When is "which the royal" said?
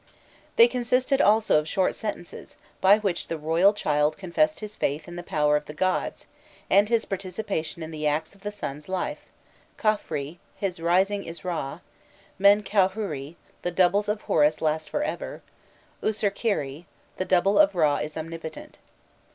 2.97-3.71